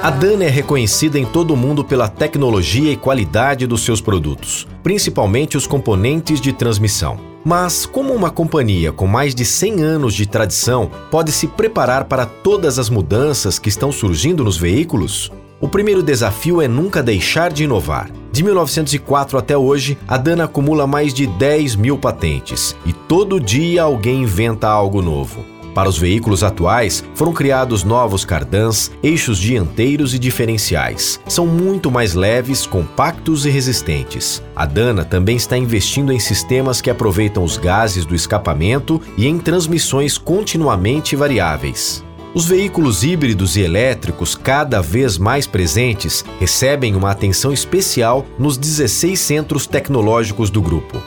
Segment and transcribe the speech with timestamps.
[0.00, 4.64] A Dana é reconhecida em todo o mundo pela tecnologia e qualidade dos seus produtos,
[4.80, 7.18] principalmente os componentes de transmissão.
[7.44, 12.26] Mas como uma companhia com mais de 100 anos de tradição pode se preparar para
[12.26, 15.32] todas as mudanças que estão surgindo nos veículos?
[15.60, 18.08] O primeiro desafio é nunca deixar de inovar.
[18.30, 23.82] De 1904 até hoje, a Dana acumula mais de 10 mil patentes e todo dia
[23.82, 25.57] alguém inventa algo novo.
[25.78, 31.20] Para os veículos atuais, foram criados novos cardãs, eixos dianteiros e diferenciais.
[31.28, 34.42] São muito mais leves, compactos e resistentes.
[34.56, 39.38] A Dana também está investindo em sistemas que aproveitam os gases do escapamento e em
[39.38, 42.04] transmissões continuamente variáveis.
[42.34, 49.16] Os veículos híbridos e elétricos, cada vez mais presentes, recebem uma atenção especial nos 16
[49.16, 51.00] centros tecnológicos do grupo.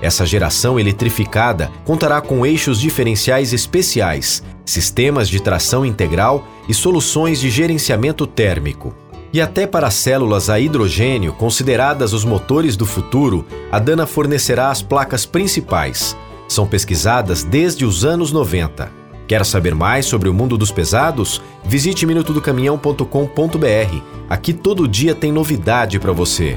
[0.00, 7.50] Essa geração eletrificada contará com eixos diferenciais especiais, sistemas de tração integral e soluções de
[7.50, 8.94] gerenciamento térmico.
[9.32, 14.80] E até para células a hidrogênio, consideradas os motores do futuro, a Dana fornecerá as
[14.80, 16.16] placas principais.
[16.48, 18.90] São pesquisadas desde os anos 90.
[19.26, 21.42] Quer saber mais sobre o mundo dos pesados?
[21.62, 24.02] Visite minutodocaminhão.com.br.
[24.30, 26.56] Aqui todo dia tem novidade para você.